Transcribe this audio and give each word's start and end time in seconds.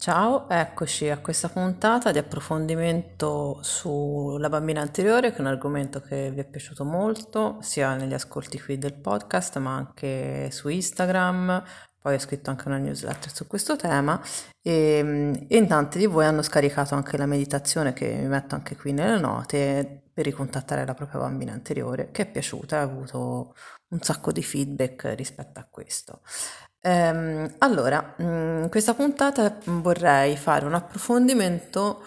Ciao, 0.00 0.48
eccoci 0.48 1.10
a 1.10 1.18
questa 1.18 1.50
puntata 1.50 2.10
di 2.10 2.16
approfondimento 2.16 3.58
sulla 3.60 4.48
bambina 4.48 4.80
anteriore, 4.80 5.30
che 5.30 5.36
è 5.36 5.40
un 5.42 5.46
argomento 5.48 6.00
che 6.00 6.30
vi 6.30 6.40
è 6.40 6.44
piaciuto 6.46 6.86
molto, 6.86 7.58
sia 7.60 7.94
negli 7.96 8.14
ascolti 8.14 8.58
qui 8.58 8.78
del 8.78 8.94
podcast, 8.94 9.58
ma 9.58 9.74
anche 9.74 10.50
su 10.52 10.68
Instagram. 10.68 11.62
Poi 12.00 12.14
ho 12.14 12.18
scritto 12.18 12.48
anche 12.48 12.66
una 12.68 12.78
newsletter 12.78 13.30
su 13.30 13.46
questo 13.46 13.76
tema 13.76 14.18
e, 14.62 15.44
e 15.46 15.56
in 15.58 15.66
tanti 15.66 15.98
di 15.98 16.06
voi 16.06 16.24
hanno 16.24 16.40
scaricato 16.40 16.94
anche 16.94 17.18
la 17.18 17.26
meditazione 17.26 17.92
che 17.92 18.10
mi 18.22 18.28
metto 18.28 18.54
anche 18.54 18.76
qui 18.76 18.92
nelle 18.92 19.20
note 19.20 20.04
per 20.14 20.24
ricontattare 20.24 20.86
la 20.86 20.94
propria 20.94 21.20
bambina 21.20 21.52
anteriore, 21.52 22.10
che 22.10 22.22
è 22.22 22.30
piaciuta 22.30 22.76
e 22.76 22.78
ha 22.78 22.82
avuto 22.84 23.54
un 23.88 24.00
sacco 24.00 24.32
di 24.32 24.42
feedback 24.42 25.12
rispetto 25.14 25.60
a 25.60 25.66
questo. 25.70 26.22
Ehm, 26.82 27.54
allora, 27.58 28.14
in 28.18 28.68
questa 28.70 28.94
puntata 28.94 29.58
vorrei 29.64 30.36
fare 30.36 30.64
un 30.64 30.74
approfondimento 30.74 32.02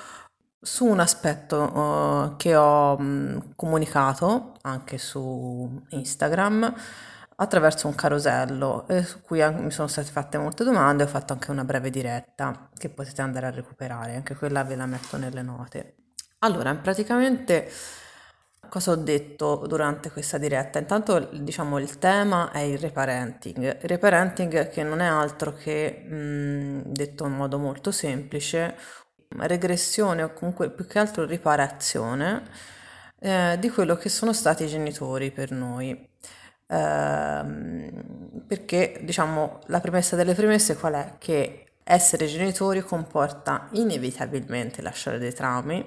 su 0.59 0.85
un 0.85 0.99
aspetto 0.99 1.57
uh, 1.61 2.35
che 2.37 2.55
ho 2.55 2.97
mh, 2.97 3.53
comunicato 3.55 4.53
anche 4.61 4.97
su 4.97 5.83
Instagram 5.89 6.73
attraverso 7.35 7.87
un 7.87 7.95
carosello 7.95 8.87
eh, 8.87 9.03
su 9.03 9.21
cui 9.21 9.39
mi 9.53 9.71
sono 9.71 9.87
state 9.87 10.09
fatte 10.09 10.37
molte 10.37 10.63
domande 10.63 11.03
ho 11.03 11.07
fatto 11.07 11.33
anche 11.33 11.51
una 11.51 11.65
breve 11.65 11.89
diretta 11.89 12.69
che 12.77 12.89
potete 12.89 13.21
andare 13.21 13.47
a 13.47 13.49
recuperare, 13.51 14.15
anche 14.15 14.35
quella 14.35 14.63
ve 14.63 14.75
la 14.75 14.85
metto 14.85 15.17
nelle 15.17 15.41
note. 15.41 15.95
Allora, 16.39 16.73
praticamente 16.75 17.69
Cosa 18.69 18.91
ho 18.91 18.95
detto 18.95 19.65
durante 19.67 20.09
questa 20.09 20.39
diretta? 20.39 20.79
Intanto 20.79 21.29
diciamo 21.31 21.77
il 21.77 21.99
tema 21.99 22.51
è 22.51 22.59
il 22.59 22.79
reparenting. 22.79 23.81
Il 23.83 23.87
reparenting 23.87 24.69
che 24.69 24.83
non 24.83 24.99
è 24.99 25.05
altro 25.05 25.53
che, 25.53 25.91
mh, 26.03 26.81
detto 26.91 27.25
in 27.27 27.33
modo 27.33 27.59
molto 27.59 27.91
semplice, 27.91 28.75
regressione 29.37 30.23
o 30.23 30.33
comunque 30.33 30.71
più 30.71 30.87
che 30.87 30.97
altro 30.99 31.25
riparazione 31.25 32.43
eh, 33.19 33.57
di 33.59 33.69
quello 33.69 33.95
che 33.95 34.09
sono 34.09 34.33
stati 34.33 34.63
i 34.63 34.67
genitori 34.67 35.31
per 35.31 35.51
noi. 35.51 35.91
Eh, 36.67 37.93
perché 38.47 38.99
diciamo 39.03 39.59
la 39.67 39.79
premessa 39.81 40.15
delle 40.15 40.33
premesse 40.33 40.75
qual 40.77 40.93
è? 40.93 41.15
Che 41.19 41.65
essere 41.83 42.25
genitori 42.27 42.81
comporta 42.81 43.67
inevitabilmente 43.73 44.81
lasciare 44.81 45.19
dei 45.19 45.33
traumi 45.33 45.85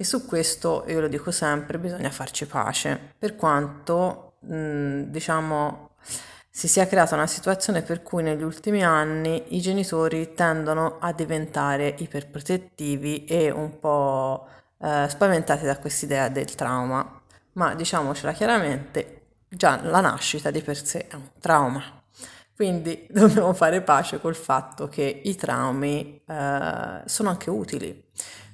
e 0.00 0.04
su 0.04 0.24
questo, 0.26 0.84
io 0.86 1.00
lo 1.00 1.08
dico 1.08 1.32
sempre, 1.32 1.76
bisogna 1.76 2.10
farci 2.10 2.46
pace, 2.46 3.14
per 3.18 3.34
quanto, 3.34 4.34
mh, 4.42 5.10
diciamo, 5.10 5.90
si 6.48 6.68
sia 6.68 6.86
creata 6.86 7.16
una 7.16 7.26
situazione 7.26 7.82
per 7.82 8.04
cui 8.04 8.22
negli 8.22 8.44
ultimi 8.44 8.84
anni 8.84 9.56
i 9.56 9.60
genitori 9.60 10.34
tendono 10.34 10.98
a 11.00 11.12
diventare 11.12 11.96
iperprotettivi 11.98 13.24
e 13.24 13.50
un 13.50 13.80
po' 13.80 14.46
eh, 14.80 15.06
spaventati 15.08 15.64
da 15.64 15.78
quest'idea 15.78 16.28
del 16.28 16.54
trauma. 16.54 17.20
Ma 17.54 17.74
diciamocela 17.74 18.32
chiaramente, 18.32 19.22
già 19.48 19.80
la 19.82 20.00
nascita 20.00 20.52
di 20.52 20.62
per 20.62 20.76
sé 20.84 21.08
è 21.08 21.14
un 21.16 21.28
trauma. 21.40 21.97
Quindi 22.58 23.06
dobbiamo 23.12 23.52
fare 23.52 23.82
pace 23.82 24.18
col 24.20 24.34
fatto 24.34 24.88
che 24.88 25.20
i 25.22 25.36
traumi 25.36 26.20
eh, 26.26 27.02
sono 27.04 27.28
anche 27.28 27.50
utili 27.50 28.06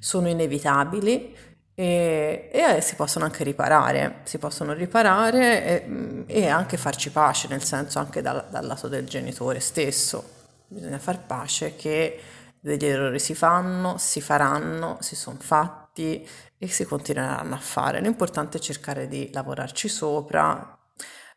sono 0.05 0.29
inevitabili 0.29 1.35
e, 1.75 2.51
e, 2.53 2.81
si 2.83 2.95
possono 2.95 3.25
anche 3.25 3.43
riparare, 3.43 4.21
si 4.25 4.37
possono 4.37 4.75
riparare 4.75 5.87
e, 5.87 6.25
e 6.27 6.49
anche 6.49 6.77
farci 6.77 7.11
pace, 7.11 7.49
nel 7.49 7.63
senso 7.63 7.99
anche 8.01 8.21
dal, 8.21 8.47
dal, 8.51 8.67
lato 8.67 8.87
del 8.89 9.07
genitore 9.07 9.61
stesso. 9.61 10.43
Bisogna 10.67 10.99
far 10.99 11.25
pace 11.25 11.75
che 11.75 12.21
degli 12.61 12.85
errori 12.85 13.19
si 13.19 13.35
fanno, 13.35 13.97
si 13.97 14.21
faranno, 14.21 14.99
si 15.01 15.17
sono 15.17 15.39
fatti 15.41 16.29
e 16.59 16.69
si 16.69 16.85
continueranno 16.85 17.55
a 17.55 17.59
fare. 17.59 18.03
L'importante 18.03 18.59
è 18.59 18.61
cercare 18.61 19.09
di 19.09 19.31
lavorarci 19.33 19.89
sopra, 19.89 20.79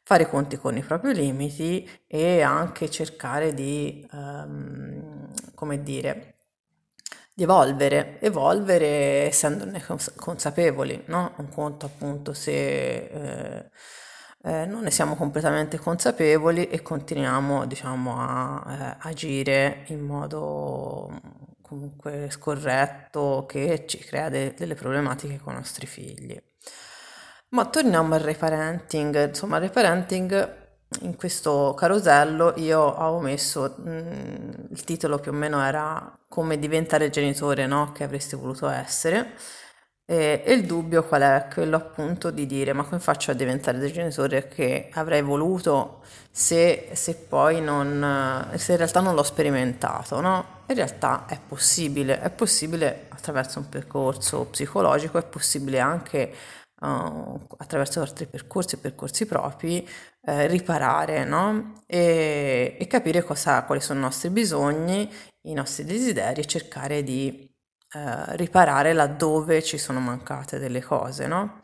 fare 0.08 0.24
i 0.24 0.30
conti 0.30 0.56
con 0.56 0.78
i 0.78 0.82
propri 0.82 1.14
limiti 1.14 1.86
e 2.08 2.42
anche 2.42 2.90
cercare 2.90 3.54
di, 3.54 4.08
um, 4.14 5.28
come 5.54 5.84
dire, 5.84 6.36
di 7.34 7.44
evolvere, 7.44 8.18
evolvere 8.22 9.26
essendone 9.28 9.84
consapevoli, 10.16 11.04
no? 11.08 11.34
Un 11.40 11.50
conto 11.50 11.88
appunto 11.88 12.32
se 12.34 12.52
eh, 12.52 13.70
eh, 14.44 14.66
non 14.66 14.84
ne 14.84 14.92
siamo 14.92 15.16
completamente 15.18 15.78
consapevoli 15.78 16.70
e 16.70 16.82
continuiamo 16.82 17.66
diciamo 17.66 18.16
a 18.18 18.96
eh, 19.02 19.08
agire 19.10 19.84
in 19.88 20.00
modo 20.06 21.20
comunque 21.62 22.30
scorretto 22.30 23.46
che 23.46 23.84
ci 23.88 23.98
crea 23.98 24.30
de- 24.30 24.54
delle 24.56 24.76
problematiche 24.76 25.38
con 25.38 25.52
i 25.54 25.58
nostri 25.58 25.86
figli. 25.86 26.42
Ma 27.50 27.66
torniamo 27.66 28.14
al 28.14 28.20
reparenting, 28.22 29.30
insomma 29.30 29.56
il 29.56 29.64
reparenting 29.64 30.66
in 31.02 31.16
questo 31.16 31.74
carosello 31.76 32.54
io 32.58 32.96
avevo 32.96 33.20
messo 33.20 33.76
mh, 33.78 33.90
mm, 33.90 34.50
il 34.72 34.84
titolo 34.84 35.20
più 35.20 35.32
o 35.32 35.34
meno 35.34 35.62
era 35.62 36.18
come 36.30 36.60
diventare 36.60 37.10
genitore 37.10 37.68
no? 37.68 37.92
che 37.92 38.04
avresti 38.04 38.36
voluto 38.36 38.68
essere 38.70 39.34
e, 40.06 40.42
e, 40.46 40.54
il 40.54 40.66
dubbio 40.66 41.04
qual 41.04 41.22
è? 41.22 41.48
Quello 41.54 41.76
appunto 41.76 42.32
di 42.32 42.46
dire 42.46 42.72
ma 42.74 42.84
come 42.84 43.00
faccio 43.00 43.32
a 43.32 43.34
diventare 43.34 43.92
genitore 43.92 44.48
che 44.48 44.90
avrei 44.94 45.22
voluto 45.22 46.02
se, 46.32 46.90
se 46.94 47.16
poi 47.16 47.62
non 47.62 48.50
se 48.56 48.72
in 48.72 48.78
realtà 48.78 49.02
non 49.02 49.16
l'ho 49.16 49.24
sperimentato 49.24 50.22
no? 50.22 50.56
In 50.68 50.76
realtà 50.76 51.26
è 51.28 51.40
possibile, 51.46 52.22
è 52.22 52.30
possibile 52.30 53.06
attraverso 53.10 53.60
un 53.60 53.70
percorso 53.70 54.46
psicologico, 54.46 55.18
è 55.18 55.24
possibile 55.24 55.80
anche 55.80 56.34
uh, 56.82 57.48
attraverso 57.58 58.02
altri 58.02 58.28
percorsi 58.28 58.76
e 58.76 58.78
percorsi 58.80 59.26
propri, 59.26 59.88
eh, 60.22 60.48
riparare 60.48 61.24
no? 61.26 61.84
e, 61.86 62.78
e, 62.80 62.88
capire 62.88 63.24
cosa, 63.24 63.64
quali 63.64 63.82
sono 63.82 64.00
i 64.00 64.04
nostri 64.04 64.30
bisogni, 64.30 65.10
i 65.44 65.54
nostri 65.54 65.86
desideri 65.86 66.42
e 66.42 66.46
cercare 66.46 67.04
di 67.04 67.50
eh, 67.94 68.36
riparare 68.36 68.92
laddove 68.94 69.64
ci 69.64 69.78
sono 69.78 70.00
mancate 70.00 70.60
delle 70.60 70.82
cose. 70.82 71.28
No? 71.28 71.62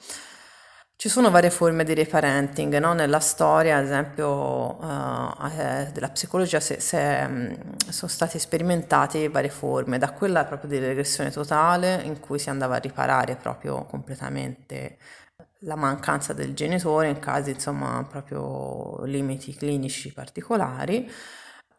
Ci 1.03 1.09
sono 1.09 1.29
varie 1.29 1.49
forme 1.49 1.83
di 1.83 1.93
reparenting, 1.93 2.77
no? 2.77 2.93
nella 2.93 3.19
storia 3.19 3.75
ad 3.75 3.83
esempio 3.83 4.81
uh, 4.81 5.91
della 5.91 6.09
psicologia 6.09 6.61
se, 6.61 6.79
se, 6.79 7.25
um, 7.27 7.75
sono 7.89 8.09
state 8.09 8.39
sperimentate 8.39 9.27
varie 9.27 9.49
forme, 9.49 9.97
da 9.97 10.13
quella 10.13 10.45
proprio 10.45 10.69
di 10.69 10.79
regressione 10.79 11.29
totale 11.29 12.01
in 12.05 12.21
cui 12.21 12.39
si 12.39 12.49
andava 12.49 12.75
a 12.75 12.77
riparare 12.77 13.35
proprio 13.35 13.83
completamente 13.83 14.97
la 15.63 15.75
mancanza 15.75 16.31
del 16.31 16.53
genitore 16.53 17.09
in 17.09 17.19
casi 17.19 17.49
insomma 17.51 18.07
proprio 18.09 19.03
limiti 19.03 19.53
clinici 19.53 20.13
particolari, 20.13 21.11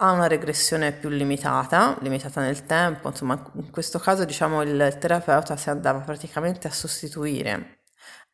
a 0.00 0.10
una 0.10 0.26
regressione 0.26 0.92
più 0.92 1.08
limitata, 1.08 1.96
limitata 2.00 2.42
nel 2.42 2.66
tempo, 2.66 3.08
insomma 3.08 3.42
in 3.54 3.70
questo 3.70 3.98
caso 3.98 4.26
diciamo 4.26 4.60
il 4.60 4.98
terapeuta 5.00 5.56
si 5.56 5.70
andava 5.70 6.00
praticamente 6.00 6.68
a 6.68 6.70
sostituire 6.70 7.78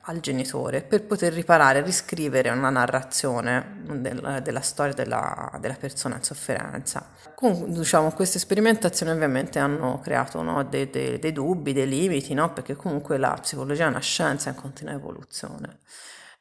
al 0.05 0.21
genitore 0.21 0.81
per 0.81 1.05
poter 1.05 1.33
riparare, 1.33 1.83
riscrivere 1.83 2.49
una 2.51 2.71
narrazione 2.71 3.83
del, 3.85 4.41
della 4.43 4.61
storia 4.61 4.95
della, 4.95 5.59
della, 5.61 5.77
persona 5.79 6.17
in 6.17 6.23
sofferenza. 6.23 7.11
Con, 7.35 7.71
diciamo, 7.73 8.11
queste 8.13 8.39
sperimentazioni 8.39 9.13
ovviamente 9.13 9.59
hanno 9.59 10.01
creato 10.01 10.41
no, 10.43 10.65
dei, 10.65 10.89
dei, 10.89 11.19
dei, 11.19 11.33
dubbi, 11.33 11.73
dei 11.73 11.89
limiti, 11.89 12.33
no? 12.33 12.53
perché 12.53 12.77
comunque 12.77 13.19
la 13.19 13.37
psicologia 13.41 13.85
è 13.85 13.89
una 13.89 14.01
scienza 14.01 14.49
in 14.49 14.55
continua 14.55 14.95
evoluzione. 14.95 15.79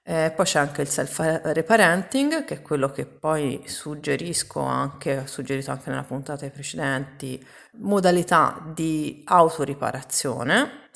Eh, 0.02 0.32
poi 0.36 0.46
c'è 0.46 0.58
anche 0.58 0.82
il 0.82 0.88
self-reparenting, 0.88 2.44
che 2.46 2.56
è 2.56 2.62
quello 2.62 2.90
che 2.90 3.06
poi 3.06 3.62
suggerisco 3.66 4.62
anche, 4.62 5.18
ho 5.20 5.28
suggerito 5.28 5.70
anche 5.70 5.90
nella 5.90 6.04
puntata 6.04 6.50
precedenti, 6.50 7.46
modalità 7.74 8.60
di 8.74 9.22
autoriparazione, 9.26 10.88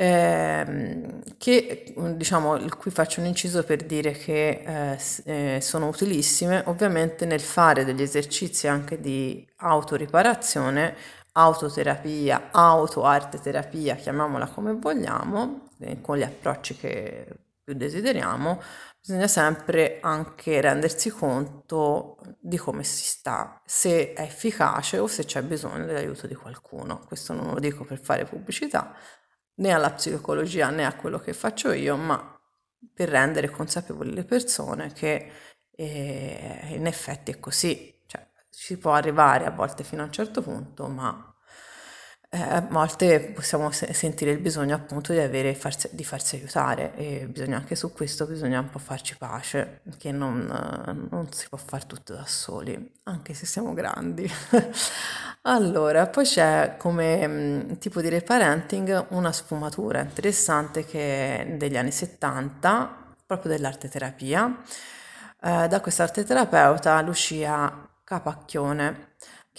ehm, 0.00 1.22
che 1.38 1.92
diciamo, 2.14 2.56
cui 2.78 2.90
faccio 2.92 3.20
un 3.20 3.26
inciso 3.26 3.64
per 3.64 3.84
dire 3.84 4.12
che 4.12 4.94
eh, 4.94 5.56
eh, 5.56 5.60
sono 5.60 5.88
utilissime, 5.88 6.62
ovviamente 6.66 7.26
nel 7.26 7.40
fare 7.40 7.84
degli 7.84 8.02
esercizi 8.02 8.68
anche 8.68 9.00
di 9.00 9.44
autoriparazione, 9.56 10.94
autoterapia, 11.32 12.50
autoarte 12.52 13.40
terapia, 13.40 13.96
chiamiamola 13.96 14.46
come 14.48 14.72
vogliamo, 14.74 15.70
eh, 15.80 16.00
con 16.00 16.16
gli 16.16 16.22
approcci 16.22 16.76
che 16.76 17.26
più 17.64 17.74
desideriamo, 17.74 18.62
bisogna 19.00 19.26
sempre 19.26 19.98
anche 20.00 20.60
rendersi 20.60 21.10
conto 21.10 22.18
di 22.40 22.56
come 22.56 22.84
si 22.84 23.04
sta, 23.04 23.60
se 23.64 24.12
è 24.12 24.22
efficace 24.22 24.98
o 24.98 25.06
se 25.06 25.24
c'è 25.24 25.42
bisogno 25.42 25.84
dell'aiuto 25.86 26.26
di 26.26 26.34
qualcuno. 26.34 27.00
Questo 27.06 27.32
non 27.32 27.52
lo 27.52 27.60
dico 27.60 27.84
per 27.84 28.00
fare 28.00 28.24
pubblicità 28.24 28.94
né 29.58 29.72
alla 29.72 29.90
psicologia 29.92 30.70
né 30.70 30.84
a 30.84 30.94
quello 30.94 31.18
che 31.18 31.32
faccio 31.32 31.72
io, 31.72 31.96
ma 31.96 32.38
per 32.92 33.08
rendere 33.08 33.50
consapevoli 33.50 34.12
le 34.12 34.24
persone 34.24 34.92
che 34.92 35.30
eh, 35.70 36.66
in 36.70 36.86
effetti 36.86 37.30
è 37.32 37.38
così, 37.40 38.02
cioè 38.06 38.26
si 38.48 38.78
può 38.78 38.92
arrivare 38.92 39.46
a 39.46 39.50
volte 39.50 39.84
fino 39.84 40.02
a 40.02 40.06
un 40.06 40.12
certo 40.12 40.42
punto, 40.42 40.88
ma 40.88 41.27
eh, 42.30 42.38
a 42.38 42.60
volte 42.60 43.20
possiamo 43.34 43.70
se- 43.70 43.94
sentire 43.94 44.32
il 44.32 44.38
bisogno 44.38 44.74
appunto 44.74 45.12
di, 45.14 45.18
avere, 45.18 45.54
farsi, 45.54 45.88
di 45.92 46.04
farsi 46.04 46.36
aiutare 46.36 46.94
e 46.94 47.26
bisogna 47.26 47.56
anche 47.56 47.74
su 47.74 47.90
questo 47.92 48.26
bisogna 48.26 48.60
un 48.60 48.68
po' 48.68 48.78
farci 48.78 49.16
pace, 49.16 49.80
che 49.96 50.12
non, 50.12 50.44
non 51.10 51.32
si 51.32 51.48
può 51.48 51.56
fare 51.56 51.86
tutto 51.86 52.12
da 52.12 52.26
soli, 52.26 52.92
anche 53.04 53.32
se 53.32 53.46
siamo 53.46 53.72
grandi. 53.72 54.30
allora, 55.42 56.06
poi 56.08 56.24
c'è 56.24 56.74
come 56.76 57.26
mh, 57.26 57.32
mm, 57.32 57.72
tipo 57.78 58.02
di 58.02 58.10
reparenting 58.10 59.06
una 59.10 59.32
sfumatura 59.32 60.00
interessante 60.00 60.84
che 60.84 61.38
è 61.38 61.46
degli 61.56 61.78
anni 61.78 61.92
70, 61.92 63.14
proprio 63.24 63.52
dell'arte 63.52 63.88
terapia. 63.88 64.54
Eh, 65.42 65.66
da 65.68 65.80
questa 65.80 66.02
arte 66.02 66.24
terapeuta 66.24 67.00
Lucia 67.00 67.88
Capacchione 68.04 69.06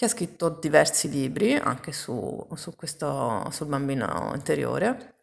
che 0.00 0.06
ha 0.06 0.08
scritto 0.08 0.48
diversi 0.48 1.10
libri 1.10 1.54
anche 1.56 1.92
su, 1.92 2.46
su 2.54 2.74
questo, 2.74 3.46
sul 3.50 3.66
bambino 3.66 4.32
interiore 4.34 5.16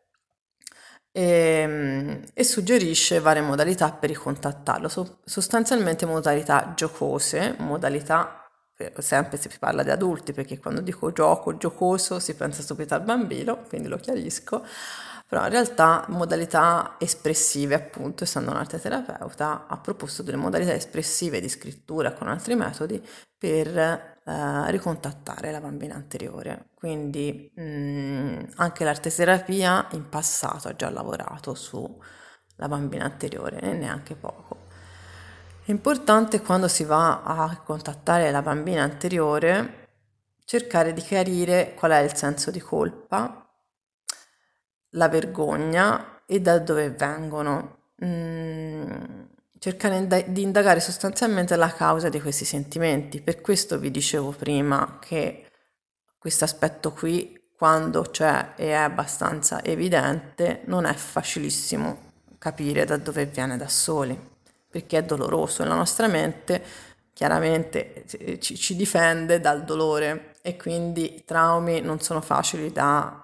e, 1.11 1.21
ehm, 1.23 2.23
e, 2.31 2.43
suggerisce 2.43 3.19
varie 3.19 3.41
modalità 3.41 3.91
per 3.91 4.09
ricontattarlo, 4.09 4.87
so, 4.87 5.17
sostanzialmente 5.25 6.05
modalità 6.05 6.73
giocose, 6.75 7.55
modalità, 7.57 8.47
eh, 8.77 8.93
sempre 8.99 9.39
si 9.39 9.49
parla 9.57 9.81
di 9.81 9.89
adulti 9.89 10.31
perché 10.31 10.59
quando 10.59 10.81
dico 10.81 11.11
gioco, 11.11 11.57
giocoso 11.57 12.19
si 12.19 12.35
pensa 12.35 12.61
subito 12.61 12.93
al 12.93 13.01
bambino, 13.01 13.63
quindi 13.67 13.87
lo 13.87 13.97
chiarisco, 13.97 14.63
però 15.27 15.45
in 15.45 15.49
realtà 15.49 16.05
modalità 16.09 16.97
espressive 16.99 17.73
appunto, 17.73 18.25
essendo 18.25 18.51
un'arte 18.51 18.79
terapeuta, 18.79 19.65
ha 19.67 19.77
proposto 19.79 20.21
delle 20.21 20.37
modalità 20.37 20.75
espressive 20.75 21.41
di 21.41 21.49
scrittura 21.49 22.13
con 22.13 22.27
altri 22.27 22.53
metodi 22.53 23.03
per 23.35 24.16
eh, 24.27 24.71
ricontattare 24.71 25.51
la 25.51 25.61
bambina 25.61 25.95
anteriore. 25.95 26.71
Quindi 26.73 27.49
mh, 27.55 27.61
mm, 27.61 28.39
anche 28.55 28.83
l'arteterapia 28.83 29.87
in 29.91 30.09
passato 30.09 30.67
ha 30.67 30.75
già 30.75 30.89
lavorato 30.89 31.53
sulla 31.55 32.67
bambina 32.67 33.05
anteriore 33.05 33.61
e 33.61 33.71
neanche 33.71 34.15
poco. 34.15 34.65
È 35.63 35.71
importante 35.71 36.41
quando 36.41 36.67
si 36.67 36.83
va 36.83 37.23
a 37.23 37.61
contattare 37.63 38.29
la 38.31 38.41
bambina 38.41 38.83
anteriore 38.83 39.85
cercare 40.43 40.93
di 40.93 41.01
chiarire 41.01 41.73
qual 41.73 41.91
è 41.91 41.99
il 41.99 42.15
senso 42.15 42.51
di 42.51 42.59
colpa, 42.61 43.49
la 44.91 45.09
vergogna 45.09 46.21
e 46.25 46.39
da 46.41 46.59
dove 46.59 46.89
vengono. 46.91 47.75
Mm, 48.03 49.23
cercare 49.59 50.25
di 50.27 50.41
indagare 50.41 50.79
sostanzialmente 50.79 51.55
la 51.55 51.71
causa 51.71 52.09
di 52.09 52.21
questi 52.21 52.45
sentimenti. 52.45 53.21
Per 53.21 53.41
questo 53.41 53.77
vi 53.77 53.91
dicevo 53.91 54.31
prima 54.31 54.97
che 54.99 55.45
questo 56.17 56.43
aspetto 56.43 56.91
qui, 56.91 57.51
quando 57.55 58.01
c'è 58.03 58.53
e 58.55 58.67
è 58.67 58.73
abbastanza 58.73 59.63
evidente, 59.63 60.61
non 60.65 60.85
è 60.85 60.93
facilissimo 60.93 62.05
capire 62.37 62.85
da 62.85 62.97
dove 62.97 63.25
viene 63.25 63.57
da 63.57 63.67
soli, 63.67 64.19
perché 64.69 64.99
è 64.99 65.03
doloroso 65.03 65.63
e 65.63 65.65
la 65.65 65.75
nostra 65.75 66.07
mente 66.07 66.63
chiaramente 67.13 68.05
ci, 68.39 68.55
ci 68.55 68.75
difende 68.75 69.39
dal 69.39 69.63
dolore 69.63 70.35
e 70.43 70.55
quindi 70.55 71.15
i 71.15 71.23
traumi 71.25 71.81
non 71.81 71.99
sono 71.99 72.21
facili 72.21 72.71
da 72.71 73.23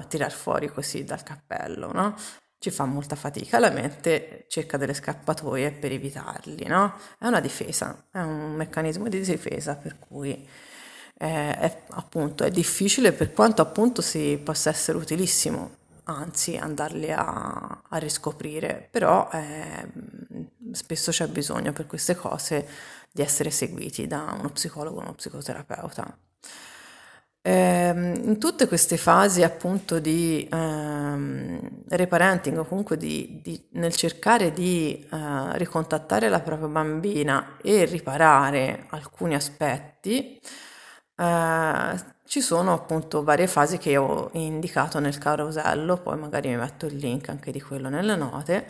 uh, 0.00 0.08
tirar 0.08 0.32
fuori 0.32 0.68
così 0.68 1.04
dal 1.04 1.22
cappello, 1.22 1.92
no? 1.92 2.16
Ci 2.64 2.70
fa 2.70 2.86
molta 2.86 3.14
fatica, 3.14 3.58
la 3.58 3.68
mente 3.68 4.46
cerca 4.48 4.78
delle 4.78 4.94
scappatoie 4.94 5.70
per 5.70 5.92
evitarli, 5.92 6.64
no? 6.66 6.94
È 7.18 7.26
una 7.26 7.40
difesa, 7.40 8.06
è 8.10 8.20
un 8.20 8.54
meccanismo 8.54 9.06
di 9.08 9.20
difesa 9.20 9.74
per 9.76 9.98
cui 9.98 10.48
è, 11.14 11.56
è, 11.58 11.82
appunto, 11.90 12.42
è 12.42 12.50
difficile 12.50 13.12
per 13.12 13.34
quanto 13.34 13.60
appunto 13.60 14.00
si 14.00 14.40
possa 14.42 14.70
essere 14.70 14.96
utilissimo, 14.96 15.76
anzi 16.04 16.56
andarli 16.56 17.12
a, 17.12 17.82
a 17.86 17.96
riscoprire, 17.98 18.88
però 18.90 19.28
eh, 19.30 19.86
spesso 20.72 21.10
c'è 21.10 21.26
bisogno 21.28 21.74
per 21.74 21.86
queste 21.86 22.14
cose 22.16 22.66
di 23.12 23.20
essere 23.20 23.50
seguiti 23.50 24.06
da 24.06 24.34
uno 24.38 24.48
psicologo 24.48 25.00
uno 25.00 25.12
psicoterapeuta. 25.12 26.16
Ehm, 27.46 28.14
in 28.24 28.38
tutte 28.38 28.66
queste 28.66 28.96
fasi 28.96 29.42
appunto 29.42 29.98
di 29.98 30.48
ehm, 30.50 31.84
reparenting 31.88 32.56
o 32.58 32.64
comunque 32.64 32.96
di, 32.96 33.40
di, 33.42 33.68
nel 33.72 33.94
cercare 33.94 34.50
di 34.52 35.06
eh, 35.12 35.58
ricontattare 35.58 36.30
la 36.30 36.40
propria 36.40 36.68
bambina 36.68 37.58
e 37.60 37.84
riparare 37.84 38.86
alcuni 38.88 39.34
aspetti, 39.34 40.40
eh, 41.16 42.04
ci 42.26 42.40
sono 42.40 42.72
appunto 42.72 43.22
varie 43.22 43.46
fasi 43.46 43.76
che 43.76 43.96
ho 43.98 44.30
indicato 44.32 44.98
nel 44.98 45.18
carosello, 45.18 45.98
poi 45.98 46.16
magari 46.18 46.48
mi 46.48 46.56
metto 46.56 46.86
il 46.86 46.96
link 46.96 47.28
anche 47.28 47.52
di 47.52 47.60
quello 47.60 47.90
nelle 47.90 48.16
note 48.16 48.66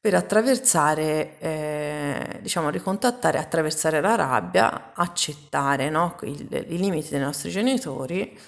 per 0.00 0.14
attraversare, 0.14 1.38
eh, 1.38 2.38
diciamo, 2.40 2.70
ricontattare, 2.70 3.38
attraversare 3.38 4.00
la 4.00 4.14
rabbia, 4.14 4.92
accettare 4.94 5.90
no, 5.90 6.16
il, 6.22 6.46
i 6.68 6.78
limiti 6.78 7.10
dei 7.10 7.20
nostri 7.20 7.50
genitori 7.50 8.38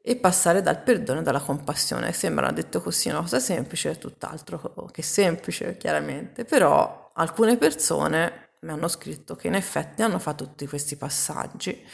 e 0.00 0.16
passare 0.16 0.62
dal 0.62 0.82
perdono 0.82 1.20
e 1.20 1.22
dalla 1.22 1.40
compassione. 1.40 2.12
Sembra 2.12 2.50
detto 2.50 2.80
così 2.80 3.10
una 3.10 3.20
cosa 3.20 3.38
semplice, 3.38 3.90
è 3.90 3.98
tutt'altro 3.98 4.88
che 4.90 5.02
semplice, 5.02 5.76
chiaramente, 5.76 6.44
però 6.44 7.10
alcune 7.14 7.58
persone 7.58 8.48
mi 8.60 8.70
hanno 8.70 8.88
scritto 8.88 9.36
che 9.36 9.48
in 9.48 9.54
effetti 9.54 10.02
hanno 10.02 10.18
fatto 10.18 10.44
tutti 10.44 10.66
questi 10.66 10.96
passaggi. 10.96 11.84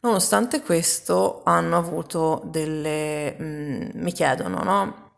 Nonostante 0.00 0.60
questo 0.60 1.42
hanno 1.44 1.76
avuto 1.78 2.42
delle... 2.46 3.36
Mh, 3.38 3.44
mm, 3.44 3.90
mi 3.94 4.12
chiedono, 4.12 4.62
no? 4.62 5.13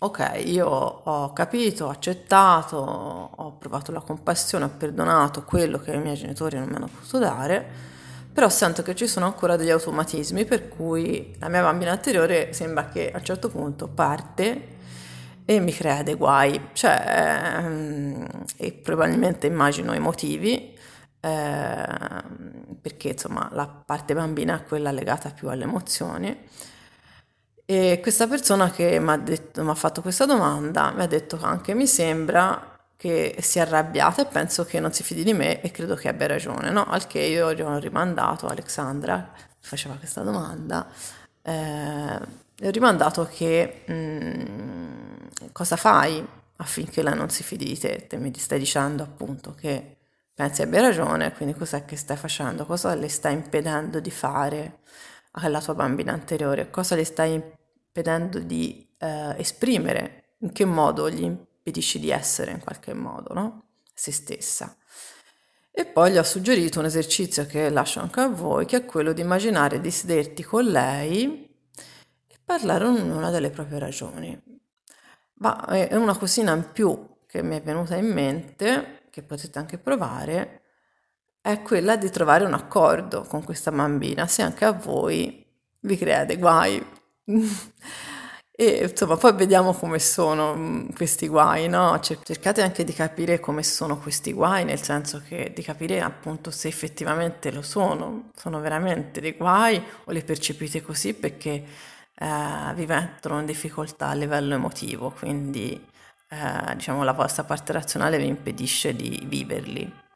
Ok, 0.00 0.42
io 0.44 0.68
ho 0.68 1.32
capito, 1.32 1.86
ho 1.86 1.88
accettato, 1.88 2.76
ho 2.76 3.56
provato 3.56 3.90
la 3.90 3.98
compassione, 4.00 4.66
ho 4.66 4.70
perdonato 4.70 5.42
quello 5.42 5.80
che 5.80 5.92
i 5.92 5.98
miei 5.98 6.14
genitori 6.14 6.56
non 6.56 6.68
mi 6.68 6.76
hanno 6.76 6.86
potuto 6.86 7.18
dare, 7.18 7.66
però 8.32 8.48
sento 8.48 8.82
che 8.82 8.94
ci 8.94 9.08
sono 9.08 9.26
ancora 9.26 9.56
degli 9.56 9.70
automatismi 9.70 10.44
per 10.44 10.68
cui 10.68 11.34
la 11.40 11.48
mia 11.48 11.62
bambina 11.62 11.90
anteriore 11.90 12.52
sembra 12.52 12.86
che 12.86 13.10
a 13.10 13.16
un 13.18 13.24
certo 13.24 13.48
punto 13.48 13.88
parte 13.88 14.76
e 15.44 15.58
mi 15.58 15.72
crea 15.72 16.04
dei 16.04 16.14
guai, 16.14 16.68
cioè, 16.74 17.56
ehm, 17.58 18.26
e 18.56 18.72
probabilmente 18.74 19.48
immagino 19.48 19.94
i 19.94 19.98
motivi, 19.98 20.78
eh, 21.20 21.86
perché 22.80 23.08
insomma 23.08 23.48
la 23.52 23.66
parte 23.66 24.14
bambina 24.14 24.60
è 24.60 24.64
quella 24.64 24.92
legata 24.92 25.30
più 25.30 25.48
alle 25.48 25.64
emozioni 25.64 26.36
e 27.70 27.98
questa 28.00 28.26
persona 28.26 28.70
che 28.70 28.98
mi 28.98 29.10
ha, 29.10 29.74
fatto 29.74 30.00
questa 30.00 30.24
domanda 30.24 30.90
mi 30.92 31.02
ha 31.02 31.06
detto 31.06 31.38
anche 31.42 31.74
mi 31.74 31.86
sembra 31.86 32.78
che 32.96 33.36
sia 33.40 33.60
arrabbiata 33.62 34.22
e 34.22 34.24
penso 34.24 34.64
che 34.64 34.80
non 34.80 34.94
si 34.94 35.02
fidi 35.02 35.22
di 35.22 35.34
me 35.34 35.60
e 35.60 35.70
credo 35.70 35.94
che 35.94 36.08
abbia 36.08 36.28
ragione, 36.28 36.70
no? 36.70 36.86
Al 36.88 37.06
che 37.06 37.18
io 37.20 37.52
gli 37.52 37.60
ho 37.60 37.76
rimandato, 37.76 38.46
Alexandra 38.46 39.32
faceva 39.60 39.96
questa 39.96 40.22
domanda, 40.22 40.88
eh, 41.42 42.14
ho 42.14 42.70
rimandato 42.70 43.28
che 43.30 43.82
mh, 43.86 43.92
mm, 43.92 45.16
cosa 45.52 45.76
fai 45.76 46.26
affinché 46.56 47.02
lei 47.02 47.14
non 47.16 47.28
si 47.28 47.42
fidi 47.42 47.66
di 47.66 47.78
te? 47.78 48.06
Te 48.08 48.16
mi 48.16 48.32
stai 48.38 48.58
dicendo 48.58 49.02
appunto 49.02 49.52
che 49.54 49.96
pensi 50.32 50.62
abbia 50.62 50.80
ragione, 50.80 51.34
quindi 51.34 51.54
cos'è 51.54 51.84
che 51.84 51.96
stai 51.96 52.16
facendo? 52.16 52.64
Cosa 52.64 52.94
le 52.94 53.10
stai 53.10 53.34
impedendo 53.34 54.00
di 54.00 54.10
fare 54.10 54.78
alla 55.32 55.60
tua 55.60 55.74
bambina 55.74 56.12
anteriore? 56.14 56.70
Cosa 56.70 56.94
le 56.94 57.04
stai 57.04 57.56
impedendo 57.88 58.38
di 58.38 58.88
eh, 58.98 59.34
esprimere? 59.38 60.34
In 60.38 60.52
che 60.52 60.64
modo 60.64 61.10
gli 61.10 61.22
impedisce 61.22 61.98
di 61.98 62.10
essere 62.10 62.52
in 62.52 62.60
qualche 62.60 62.94
modo, 62.94 63.34
no? 63.34 63.64
Se 63.92 64.12
stessa. 64.12 64.76
E 65.70 65.84
poi 65.84 66.12
gli 66.12 66.18
ho 66.18 66.22
suggerito 66.22 66.78
un 66.80 66.86
esercizio 66.86 67.46
che 67.46 67.70
lascio 67.70 68.00
anche 68.00 68.20
a 68.20 68.28
voi, 68.28 68.66
che 68.66 68.78
è 68.78 68.84
quello 68.84 69.12
di 69.12 69.20
immaginare 69.20 69.80
di 69.80 69.90
sederti 69.90 70.42
con 70.42 70.64
lei 70.64 71.48
e 72.26 72.36
parlare 72.44 72.84
ognuna 72.84 73.30
delle 73.30 73.50
proprie 73.50 73.78
ragioni. 73.78 74.60
Ma 75.34 75.64
è 75.66 75.94
una 75.94 76.16
cosina 76.16 76.52
in 76.52 76.70
più 76.72 77.16
che 77.26 77.42
mi 77.42 77.56
è 77.56 77.62
venuta 77.62 77.94
in 77.94 78.12
mente, 78.12 79.02
che 79.10 79.22
potete 79.22 79.58
anche 79.58 79.78
provare, 79.78 80.62
è 81.40 81.62
quella 81.62 81.96
di 81.96 82.10
trovare 82.10 82.44
un 82.44 82.54
accordo 82.54 83.22
con 83.22 83.44
questa 83.44 83.70
bambina, 83.70 84.26
se 84.26 84.42
anche 84.42 84.64
a 84.64 84.72
voi 84.72 85.46
vi 85.80 85.96
create 85.96 86.36
guai. 86.38 86.84
e 88.50 88.88
insomma, 88.88 89.16
poi 89.16 89.34
vediamo 89.34 89.72
come 89.74 89.98
sono 89.98 90.54
mm, 90.56 90.88
questi 90.96 91.28
guai, 91.28 91.68
no? 91.68 91.98
Cercate 92.00 92.62
anche 92.62 92.84
di 92.84 92.92
capire 92.92 93.38
come 93.38 93.62
sono 93.62 93.98
questi 93.98 94.32
guai, 94.32 94.64
nel 94.64 94.82
senso 94.82 95.22
che 95.26 95.52
di 95.54 95.62
capire 95.62 96.00
appunto 96.00 96.50
se 96.50 96.68
effettivamente 96.68 97.52
lo 97.52 97.62
sono, 97.62 98.30
sono 98.34 98.60
veramente 98.60 99.20
dei 99.20 99.32
guai 99.32 99.82
o 100.04 100.12
li 100.12 100.22
percepite 100.24 100.82
così 100.82 101.14
perché 101.14 101.64
eh, 102.14 102.72
vi 102.74 102.86
mettono 102.86 103.40
in 103.40 103.46
difficoltà 103.46 104.08
a 104.08 104.14
livello 104.14 104.54
emotivo, 104.54 105.10
quindi 105.10 105.72
eh, 106.30 106.74
diciamo 106.74 107.04
la 107.04 107.12
vostra 107.12 107.44
parte 107.44 107.72
razionale 107.72 108.18
vi 108.18 108.26
impedisce 108.26 108.94
di 108.96 109.22
viverli. 109.26 110.06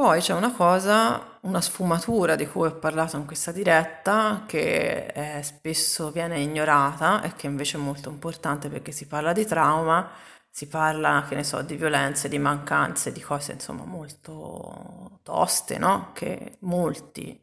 Poi 0.00 0.22
c'è 0.22 0.32
una 0.32 0.54
cosa, 0.54 1.36
una 1.40 1.60
sfumatura 1.60 2.34
di 2.34 2.46
cui 2.46 2.68
ho 2.68 2.74
parlato 2.74 3.18
in 3.18 3.26
questa 3.26 3.52
diretta 3.52 4.44
che 4.46 5.08
eh, 5.08 5.42
spesso 5.42 6.10
viene 6.10 6.40
ignorata 6.40 7.20
e 7.20 7.34
che 7.34 7.46
invece 7.46 7.76
è 7.76 7.80
molto 7.82 8.08
importante 8.08 8.70
perché 8.70 8.92
si 8.92 9.06
parla 9.06 9.34
di 9.34 9.44
trauma, 9.44 10.08
si 10.48 10.68
parla, 10.68 11.26
che 11.28 11.34
ne 11.34 11.44
so, 11.44 11.60
di 11.60 11.76
violenze, 11.76 12.30
di 12.30 12.38
mancanze, 12.38 13.12
di 13.12 13.20
cose 13.20 13.52
insomma 13.52 13.84
molto 13.84 15.18
toste, 15.22 15.76
no? 15.76 16.12
Che 16.14 16.56
molti 16.60 17.38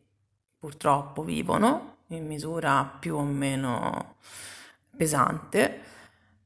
purtroppo 0.57 1.21
vivono 1.21 1.97
in 2.07 2.25
misura 2.25 2.91
più 2.99 3.17
o 3.17 3.23
meno 3.23 4.15
pesante 4.97 5.81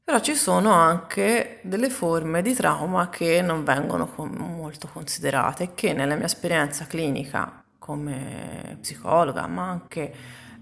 però 0.04 0.20
ci 0.20 0.34
sono 0.34 0.72
anche 0.72 1.60
delle 1.62 1.88
forme 1.88 2.42
di 2.42 2.54
trauma 2.54 3.08
che 3.08 3.40
non 3.40 3.64
vengono 3.64 4.06
com- 4.08 4.34
molto 4.34 4.88
considerate 4.92 5.74
che 5.74 5.92
nella 5.92 6.16
mia 6.16 6.26
esperienza 6.26 6.86
clinica 6.86 7.62
come 7.78 8.78
psicologa, 8.80 9.46
ma 9.46 9.68
anche 9.68 10.14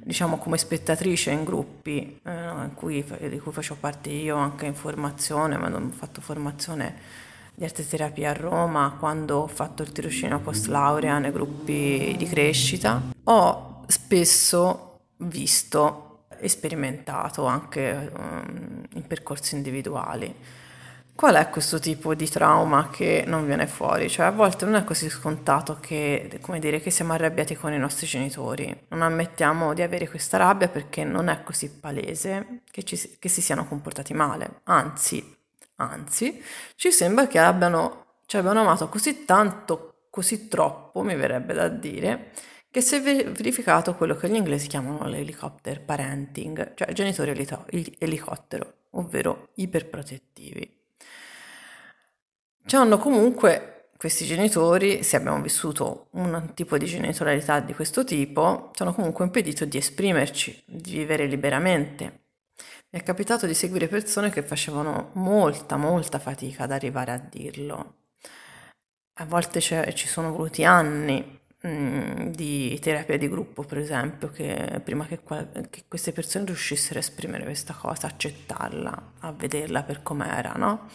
diciamo 0.03 0.39
come 0.39 0.57
spettatrice 0.57 1.31
in 1.31 1.45
gruppi 1.45 2.21
eh, 2.23 2.31
in 2.33 2.73
cui, 2.75 3.05
di 3.29 3.39
cui 3.39 3.53
faccio 3.53 3.77
parte 3.79 4.11
io 4.11 4.37
anche 4.37 4.67
in 4.67 4.75
formazione, 4.75 5.57
ma 5.57 5.75
ho 5.75 5.91
fatto 5.91 6.21
formazione 6.21 7.29
di 7.55 7.65
arte 7.65 7.87
terapia 7.87 8.31
a 8.31 8.35
Roma 8.35 8.97
quando 8.99 9.41
ho 9.41 9.47
fatto 9.47 9.83
il 9.83 9.93
tirocinio 9.93 10.39
post 10.41 10.69
laurea 10.69 11.19
nei 11.19 11.33
gruppi 11.33 12.15
di 12.17 12.27
crescita, 12.27 13.01
ho 13.25 13.85
spesso 13.87 15.01
visto 15.19 16.10
e 16.41 16.49
sperimentato 16.49 17.45
anche 17.45 18.11
um, 18.17 18.83
in 18.95 19.07
percorsi 19.07 19.55
individuali. 19.55 20.35
Qual 21.21 21.35
è 21.35 21.51
questo 21.51 21.79
tipo 21.79 22.15
di 22.15 22.27
trauma 22.31 22.89
che 22.89 23.25
non 23.27 23.45
viene 23.45 23.67
fuori? 23.67 24.09
Cioè 24.09 24.25
a 24.25 24.31
volte 24.31 24.65
non 24.65 24.77
è 24.77 24.85
così 24.85 25.11
scontato 25.11 25.77
che, 25.79 26.39
come 26.41 26.59
dire, 26.59 26.81
che 26.81 26.91
siamo 26.91 27.13
arrabbiati 27.13 27.57
con 27.57 27.75
i 27.75 27.79
nostri 27.79 28.07
genitori. 28.07 28.85
Non 28.89 29.03
ammettiamo 29.03 29.75
di 29.75 29.83
avere 29.83 30.09
questa 30.09 30.39
rabbia 30.39 30.69
perché 30.69 31.05
non 31.05 31.29
è 31.29 31.43
così 31.43 31.69
palese 31.69 32.63
che, 32.71 32.85
ci, 32.85 33.17
che 33.19 33.29
si 33.29 33.43
siano 33.43 33.67
comportati 33.67 34.15
male. 34.15 34.61
Anzi, 34.65 35.37
anzi, 35.75 36.43
ci 36.77 36.91
sembra 36.91 37.27
che 37.27 37.39
abbiano, 37.39 38.21
ci 38.25 38.39
abbiano 38.39 38.61
amato 38.61 38.89
così 38.89 39.27
tanto, 39.27 40.07
così 40.09 40.49
troppo, 40.49 41.03
mi 41.03 41.17
verrebbe 41.17 41.53
da 41.53 41.69
dire, 41.69 42.31
che 42.71 42.81
si 42.81 42.95
è 42.95 43.01
verificato 43.01 43.97
quello 43.97 44.15
che 44.15 44.29
gli 44.29 44.37
inglesi 44.37 44.69
chiamano 44.69 45.09
l'helicopter 45.09 45.83
parenting, 45.83 46.75
cioè 46.75 46.93
genitori 46.93 47.33
elicottero, 47.99 48.75
ovvero 48.91 49.49
iperprotettivi. 49.55 50.79
Ci 52.65 52.77
hanno 52.77 52.99
comunque 52.99 53.89
questi 53.97 54.25
genitori, 54.25 55.03
se 55.03 55.17
abbiamo 55.17 55.43
vissuto 55.43 56.07
un 56.13 56.53
tipo 56.55 56.79
di 56.79 56.87
genitorialità 56.87 57.59
di 57.59 57.75
questo 57.75 58.05
tipo, 58.05 58.71
ci 58.73 58.83
hanno 58.83 58.95
comunque 58.95 59.25
impedito 59.25 59.65
di 59.65 59.77
esprimerci, 59.77 60.63
di 60.65 60.93
vivere 60.93 61.27
liberamente. 61.27 62.21
Mi 62.91 63.01
è 63.01 63.03
capitato 63.03 63.47
di 63.47 63.55
seguire 63.55 63.89
persone 63.89 64.31
che 64.31 64.43
facevano 64.43 65.11
molta, 65.15 65.77
molta 65.77 66.19
fatica 66.21 66.65
ad 66.65 66.73
arrivare 66.73 67.13
a 67.13 67.19
dirlo. 67.19 67.95
A 69.15 69.27
volte 69.27 69.61
ci 69.61 70.07
sono 70.09 70.33
voluti 70.33 70.65
anni 70.65 71.40
di 71.63 72.79
terapia 72.81 73.19
di 73.19 73.29
gruppo, 73.29 73.63
per 73.65 73.79
esempio, 73.79 74.31
che 74.31 74.81
prima 74.83 75.05
che, 75.05 75.21
che, 75.69 75.85
queste 75.87 76.13
persone 76.13 76.47
riuscissero 76.47 76.99
a 76.99 77.03
esprimere 77.03 77.45
questa 77.45 77.75
cosa, 77.75 78.07
accettarla, 78.07 79.13
a 79.21 79.33
vederla 79.33 79.83
per 79.83 80.03
com'era, 80.03 80.53
no? 80.57 80.89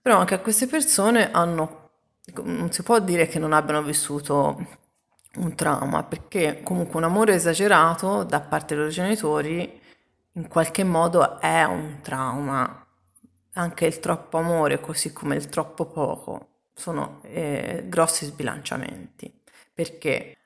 Però 0.00 0.18
anche 0.18 0.34
a 0.34 0.40
queste 0.40 0.66
persone 0.66 1.30
hanno, 1.30 1.90
non 2.42 2.72
si 2.72 2.82
può 2.82 2.98
dire 2.98 3.28
che 3.28 3.38
non 3.38 3.52
abbiano 3.52 3.82
vissuto 3.84 4.80
un 5.36 5.54
trauma, 5.54 6.02
perché 6.02 6.62
comunque 6.64 6.98
un 6.98 7.04
amore 7.04 7.34
esagerato 7.34 8.24
da 8.24 8.40
parte 8.40 8.74
dei 8.74 8.78
loro 8.78 8.90
genitori 8.90 9.80
in 10.32 10.48
qualche 10.48 10.82
modo 10.82 11.38
è 11.40 11.62
un 11.64 12.00
trauma. 12.02 12.84
Anche 13.54 13.86
il 13.86 14.00
troppo 14.00 14.38
amore, 14.38 14.80
così 14.80 15.12
come 15.12 15.36
il 15.36 15.48
troppo 15.48 15.86
poco, 15.86 16.48
sono 16.74 17.20
eh, 17.24 17.84
grossi 17.86 18.24
sbilanciamenti 18.24 19.40
perché 19.72 20.36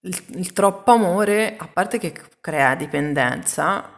il, 0.00 0.24
il 0.36 0.52
troppo 0.52 0.92
amore, 0.92 1.56
a 1.56 1.68
parte 1.68 1.98
che 1.98 2.14
crea 2.40 2.74
dipendenza, 2.74 3.96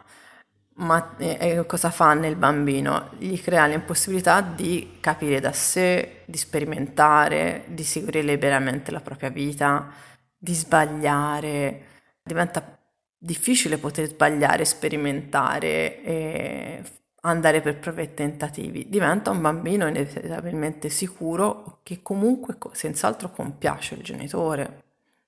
ma 0.79 1.15
eh, 1.17 1.65
cosa 1.65 1.91
fa 1.91 2.13
nel 2.13 2.35
bambino? 2.35 3.09
Gli 3.17 3.39
crea 3.41 3.65
l'impossibilità 3.67 4.41
di 4.41 4.97
capire 5.01 5.39
da 5.39 5.51
sé, 5.51 6.23
di 6.25 6.37
sperimentare, 6.37 7.65
di 7.67 7.83
seguire 7.83 8.21
liberamente 8.21 8.91
la 8.91 9.01
propria 9.01 9.29
vita, 9.29 9.91
di 10.37 10.53
sbagliare. 10.53 11.85
Diventa 12.23 12.77
difficile 13.17 13.77
poter 13.77 14.07
sbagliare, 14.07 14.63
sperimentare 14.65 16.01
e 16.01 16.83
andare 17.21 17.61
per 17.61 17.77
prove 17.79 18.03
e 18.03 18.13
tentativi. 18.13 18.87
Diventa 18.89 19.31
un 19.31 19.41
bambino 19.41 19.87
inevitabilmente 19.87 20.89
sicuro 20.89 21.79
che 21.83 22.01
comunque 22.01 22.57
senz'altro 22.71 23.31
compiace 23.31 23.95
il 23.95 24.03
genitore, 24.03 24.83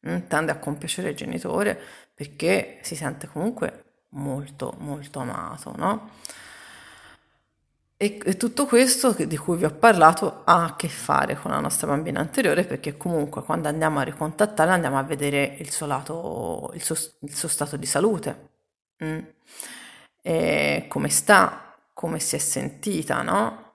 mm, 0.07 0.27
tende 0.27 0.51
a 0.51 0.57
compiacere 0.57 1.09
il 1.09 1.15
genitore 1.15 1.79
perché 2.13 2.79
si 2.81 2.95
sente 2.95 3.27
comunque 3.27 3.83
molto 4.09 4.75
molto 4.79 5.19
amato, 5.19 5.73
no? 5.77 6.09
E, 7.97 8.17
tutto 8.35 8.65
questo 8.65 9.11
di 9.13 9.37
cui 9.37 9.57
vi 9.57 9.65
ho 9.65 9.71
parlato 9.71 10.41
ha 10.45 10.63
a 10.63 10.75
che 10.75 10.87
fare 10.87 11.35
con 11.35 11.51
la 11.51 11.59
nostra 11.59 11.85
bambina 11.87 12.19
anteriore 12.19 12.63
perché 12.65 12.97
comunque 12.97 13.43
quando 13.43 13.67
andiamo 13.67 13.99
a 13.99 14.03
ricontattarla 14.03 14.73
andiamo 14.73 14.97
a 14.97 15.03
vedere 15.03 15.55
il 15.59 15.69
suo 15.71 15.85
lato, 15.85 16.71
il 16.73 16.81
suo, 16.81 16.95
il 17.19 17.35
suo 17.35 17.47
stato 17.47 17.77
di 17.77 17.85
salute, 17.85 18.49
mm? 19.03 19.19
come 20.87 21.09
sta, 21.09 21.70
come 22.01 22.19
si 22.19 22.35
è 22.35 22.39
sentita, 22.39 23.21
no? 23.21 23.73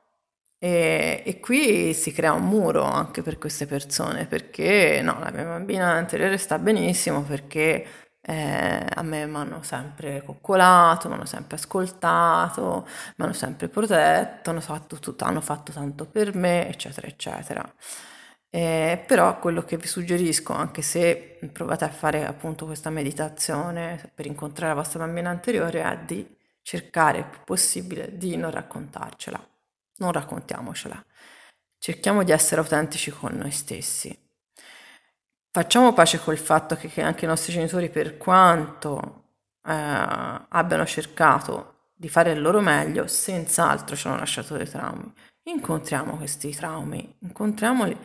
E, 0.59 1.23
e, 1.25 1.39
qui 1.39 1.95
si 1.95 2.13
crea 2.13 2.33
un 2.33 2.49
muro 2.49 2.83
anche 2.83 3.23
per 3.23 3.39
queste 3.39 3.67
persone 3.67 4.27
perché 4.27 5.01
no, 5.03 5.19
la 5.21 5.31
mia 5.31 5.45
bambina 5.45 5.91
anteriore 5.93 6.39
sta 6.39 6.59
benissimo 6.59 7.23
perché 7.23 7.87
eh, 8.23 8.87
a 8.95 9.03
me 9.03 9.27
mi 9.27 9.37
hanno 9.37 9.63
sempre 9.63 10.23
coccolato, 10.25 11.09
mi 11.09 11.15
hanno 11.15 11.27
sempre 11.27 11.57
ascoltato, 11.57 12.89
mi 13.17 13.25
hanno 13.25 13.33
sempre 13.33 13.69
protetto, 13.69 14.51
hanno 14.51 14.61
fatto, 14.61 14.99
tutto, 14.99 15.25
hanno 15.25 15.41
fatto 15.41 15.71
tanto 15.73 16.07
per 16.07 16.35
me, 16.35 16.69
eccetera, 16.69 17.07
eccetera. 17.07 17.73
Eh, 18.51 19.05
però 19.07 19.39
quello 19.39 19.63
che 19.65 19.77
vi 19.77 19.87
suggerisco, 19.87 20.53
anche 20.53 20.83
se 20.83 21.39
provate 21.53 21.85
a 21.85 21.89
fare 21.91 22.25
appunto 22.27 22.65
questa 22.67 22.91
meditazione 22.91 24.11
per 24.15 24.27
incontrare 24.27 24.75
la 24.75 24.81
vostra 24.81 25.01
bambina 25.01 25.31
anteriore, 25.31 25.83
è 25.83 25.99
di 26.05 26.37
cercare 26.67 27.19
il 27.19 27.27
più 27.27 27.39
possibile 27.45 28.17
di 28.19 28.37
non 28.37 28.51
raccontarcela, 28.51 29.41
non 29.99 30.11
raccontiamocela. 30.11 31.01
Cerchiamo 31.79 32.25
di 32.25 32.33
essere 32.33 32.61
autentici 32.61 33.13
con 33.13 33.35
noi 33.37 33.53
stessi. 33.53 34.13
Facciamo 35.53 35.93
pace 35.93 36.19
col 36.19 36.37
fatto 36.37 36.75
che 36.75 37.01
anche 37.03 37.25
i 37.25 37.29
nostri 37.29 37.53
genitori, 37.53 37.89
per 37.89 38.17
quanto 38.17 39.27
eh, 39.63 39.73
abbiano 40.49 40.85
cercato 40.87 41.91
di 41.95 42.09
fare 42.09 42.33
il 42.33 42.41
loro 42.41 42.61
meglio, 42.61 43.07
senz'altro 43.07 43.95
ci 43.95 44.09
hanno 44.09 44.19
lasciato 44.19 44.57
dei 44.57 44.69
traumi. 44.69 45.13
Incontriamo 45.45 46.17
questi 46.17 46.51
traumi, 46.51 47.17
incontriamoli 47.21 47.97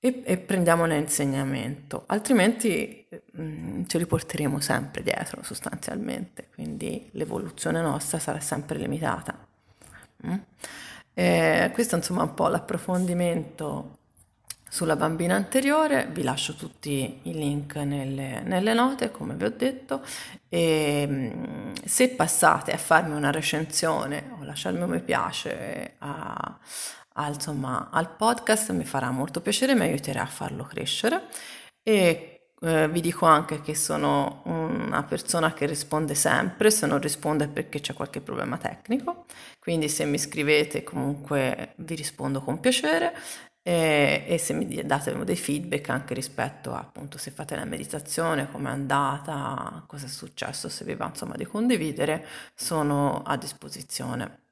e, 0.00 0.22
e 0.24 0.38
prendiamone 0.38 0.96
insegnamento, 0.96 2.04
altrimenti 2.06 3.06
mh, 3.32 3.42
mm, 3.42 3.82
ce 3.86 3.98
li 3.98 4.06
porteremo 4.06 4.58
sempre 4.58 5.02
dietro 5.02 5.42
sostanzialmente, 5.42 6.48
quindi 6.54 7.08
l'evoluzione 7.12 7.82
nostra 7.82 8.18
sarà 8.18 8.40
sempre 8.40 8.78
limitata. 8.78 9.46
Mm? 10.26 10.34
Eh, 11.12 11.70
questo 11.74 11.96
insomma 11.96 12.22
è 12.22 12.24
un 12.24 12.34
po' 12.34 12.48
l'approfondimento 12.48 13.98
sulla 14.72 14.94
bambina 14.96 15.34
anteriore, 15.34 16.08
vi 16.12 16.22
lascio 16.22 16.54
tutti 16.54 17.20
i 17.24 17.32
link 17.34 17.74
nelle, 17.74 18.40
nelle 18.42 18.72
note, 18.72 19.10
come 19.10 19.34
vi 19.34 19.44
ho 19.44 19.50
detto, 19.50 20.02
e 20.48 21.06
mm, 21.06 21.72
se 21.84 22.10
passate 22.10 22.72
a 22.72 22.78
farmi 22.78 23.14
una 23.14 23.30
recensione 23.30 24.30
o 24.38 24.44
lasciarmi 24.44 24.82
un 24.82 24.90
mi 24.90 25.02
piace 25.02 25.94
a, 25.98 26.58
a, 27.24 27.28
insomma, 27.28 27.88
al 27.90 28.14
podcast 28.16 28.72
mi 28.72 28.84
farà 28.84 29.10
molto 29.10 29.40
piacere, 29.40 29.74
mi 29.74 29.82
aiuterà 29.82 30.22
a 30.22 30.26
farlo 30.26 30.64
crescere. 30.64 31.28
E 31.82 32.40
eh, 32.62 32.88
vi 32.88 33.00
dico 33.00 33.24
anche 33.26 33.60
che 33.62 33.74
sono 33.74 34.42
una 34.44 35.02
persona 35.04 35.52
che 35.54 35.66
risponde 35.66 36.14
sempre, 36.14 36.70
se 36.70 36.86
non 36.86 37.00
risponde 37.00 37.44
è 37.44 37.48
perché 37.48 37.80
c'è 37.80 37.94
qualche 37.94 38.20
problema 38.20 38.58
tecnico, 38.58 39.24
quindi 39.58 39.88
se 39.88 40.04
mi 40.04 40.18
scrivete 40.18 40.84
comunque 40.84 41.72
vi 41.76 41.94
rispondo 41.94 42.40
con 42.42 42.60
piacere. 42.60 43.14
E, 43.62 44.24
e 44.26 44.38
se 44.38 44.54
mi 44.54 44.66
date 44.86 45.14
dei 45.22 45.36
feedback 45.36 45.90
anche 45.90 46.14
rispetto 46.14 46.72
a 46.72 46.78
appunto 46.78 47.18
se 47.18 47.30
fate 47.30 47.54
la 47.56 47.66
meditazione, 47.66 48.50
come 48.50 48.70
è 48.70 48.72
andata, 48.72 49.84
cosa 49.86 50.06
è 50.06 50.08
successo, 50.08 50.68
se 50.70 50.84
vi 50.84 50.94
va 50.94 51.06
insomma 51.06 51.36
di 51.36 51.44
condividere, 51.44 52.26
sono 52.54 53.22
a 53.22 53.36
disposizione. 53.36 54.49